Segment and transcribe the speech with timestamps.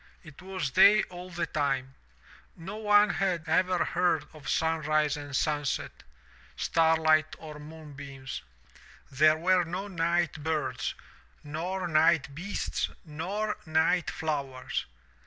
[0.23, 1.93] It was day all the time.
[2.55, 5.91] No one had ever heard of sunrise or sunset,
[6.57, 8.41] starlight or moonbeams.
[9.11, 10.95] There were no night birds,
[11.43, 14.87] nor night beasts, nor night flowers.